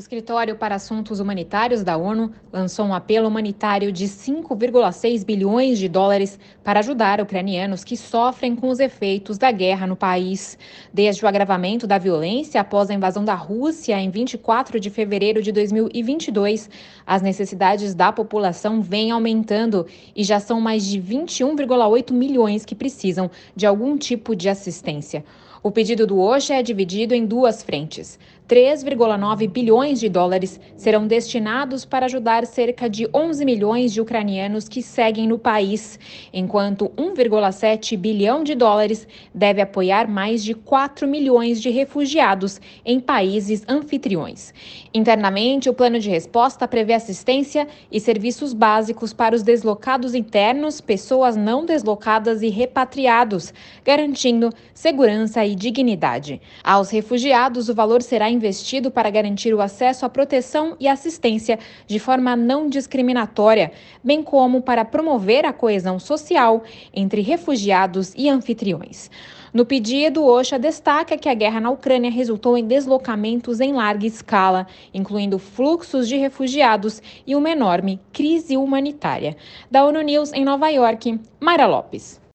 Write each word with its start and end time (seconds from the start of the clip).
Escritório 0.00 0.56
para 0.56 0.76
Assuntos 0.76 1.20
Humanitários 1.20 1.84
da 1.84 1.94
ONU 1.94 2.32
lançou 2.50 2.86
um 2.86 2.94
apelo 2.94 3.28
humanitário 3.28 3.92
de 3.92 4.06
5,6 4.06 5.26
bilhões 5.26 5.78
de 5.78 5.90
dólares 5.90 6.38
para 6.64 6.80
ajudar 6.80 7.20
ucranianos 7.20 7.84
que 7.84 7.98
sofrem 7.98 8.56
com 8.56 8.70
os 8.70 8.80
efeitos 8.80 9.36
da 9.36 9.52
guerra 9.52 9.86
no 9.86 9.94
país. 9.94 10.56
Desde 10.90 11.22
o 11.22 11.28
agravamento 11.28 11.86
da 11.86 11.98
violência 11.98 12.62
após 12.62 12.88
a 12.88 12.94
invasão 12.94 13.26
da 13.26 13.34
Rússia 13.34 14.00
em 14.00 14.08
24 14.08 14.80
de 14.80 14.88
fevereiro 14.88 15.42
de 15.42 15.52
2022, 15.52 16.70
as 17.06 17.20
necessidades 17.20 17.94
da 17.94 18.10
população 18.10 18.80
vêm 18.80 19.10
aumentando 19.10 19.86
e 20.16 20.24
já 20.24 20.40
são 20.40 20.62
mais 20.62 20.86
de 20.86 20.98
21,8 20.98 22.10
milhões 22.10 22.64
que 22.64 22.74
precisam 22.74 23.30
de 23.54 23.66
algum 23.66 23.98
tipo 23.98 24.34
de 24.34 24.48
assistência. 24.48 25.22
O 25.62 25.70
pedido 25.70 26.06
do 26.06 26.18
OSHA 26.18 26.54
é 26.54 26.62
dividido 26.62 27.14
em 27.14 27.26
duas 27.26 27.62
frentes. 27.62 28.18
3,9 28.48 29.48
bilhões 29.48 30.00
de 30.00 30.08
dólares 30.08 30.58
serão 30.74 31.06
destinados 31.06 31.84
para 31.84 32.06
ajudar 32.06 32.44
cerca 32.46 32.88
de 32.90 33.08
11 33.14 33.44
milhões 33.44 33.92
de 33.92 34.00
ucranianos 34.00 34.68
que 34.68 34.82
seguem 34.82 35.28
no 35.28 35.38
país, 35.38 36.00
enquanto 36.32 36.90
1,7 36.96 37.96
bilhão 37.96 38.42
de 38.42 38.56
dólares 38.56 39.06
deve 39.32 39.60
apoiar 39.60 40.08
mais 40.08 40.42
de 40.42 40.52
4 40.54 41.06
milhões 41.06 41.60
de 41.62 41.70
refugiados 41.70 42.60
em 42.84 42.98
países 42.98 43.62
anfitriões. 43.68 44.52
Internamente, 44.92 45.68
o 45.68 45.74
plano 45.74 46.00
de 46.00 46.10
resposta 46.10 46.66
prevê 46.66 46.94
assistência 46.94 47.68
e 47.92 48.00
serviços 48.00 48.52
básicos 48.52 49.12
para 49.12 49.36
os 49.36 49.44
deslocados 49.44 50.12
internos, 50.12 50.80
pessoas 50.80 51.36
não 51.36 51.64
deslocadas 51.64 52.42
e 52.42 52.48
repatriados, 52.48 53.54
garantindo 53.84 54.50
segurança 54.74 55.49
e 55.50 55.54
dignidade. 55.54 56.40
Aos 56.62 56.90
refugiados, 56.90 57.68
o 57.68 57.74
valor 57.74 58.02
será 58.02 58.30
investido 58.30 58.90
para 58.90 59.10
garantir 59.10 59.52
o 59.52 59.60
acesso 59.60 60.06
à 60.06 60.08
proteção 60.08 60.76
e 60.78 60.86
assistência 60.86 61.58
de 61.86 61.98
forma 61.98 62.36
não 62.36 62.68
discriminatória, 62.68 63.72
bem 64.02 64.22
como 64.22 64.62
para 64.62 64.84
promover 64.84 65.44
a 65.44 65.52
coesão 65.52 65.98
social 65.98 66.62
entre 66.94 67.20
refugiados 67.20 68.14
e 68.16 68.28
anfitriões. 68.28 69.10
No 69.52 69.66
pedido, 69.66 70.24
OSHA 70.24 70.60
destaca 70.60 71.18
que 71.18 71.28
a 71.28 71.34
guerra 71.34 71.60
na 71.60 71.70
Ucrânia 71.70 72.10
resultou 72.10 72.56
em 72.56 72.64
deslocamentos 72.64 73.58
em 73.58 73.72
larga 73.72 74.06
escala, 74.06 74.66
incluindo 74.94 75.40
fluxos 75.40 76.06
de 76.06 76.16
refugiados 76.16 77.02
e 77.26 77.34
uma 77.34 77.50
enorme 77.50 78.00
crise 78.12 78.56
humanitária. 78.56 79.36
Da 79.68 79.84
ONU 79.84 80.02
News 80.02 80.32
em 80.32 80.44
Nova 80.44 80.68
York, 80.68 81.18
Mayra 81.40 81.66
Lopes. 81.66 82.20